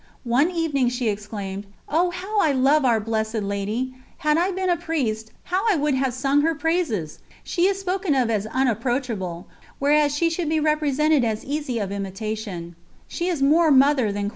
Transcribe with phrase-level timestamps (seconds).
[0.25, 3.93] One evening she exclaimed: "Oh, how I love Our Blessed Lady!
[4.17, 7.19] Had I been a Priest, how I would have sung her praises!
[7.43, 9.45] She is spoken of as unapproachable,
[9.77, 12.75] whereas she should be represented as easy of imitation.